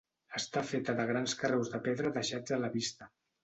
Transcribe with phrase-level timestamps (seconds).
[0.37, 3.15] Està feta de grans carreus de pedra deixats a la vista.